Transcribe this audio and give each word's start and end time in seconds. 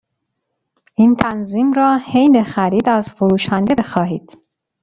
این 0.97 1.15
تنظیم 1.15 1.73
را 1.73 1.97
حین 1.97 2.43
خرید 2.43 2.89
از 2.89 3.13
فروشنده 3.13 3.75
بخواهید. 3.75 4.37